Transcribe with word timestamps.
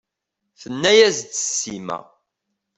Tenne-as-d 0.61 1.31
Sima. 1.55 1.99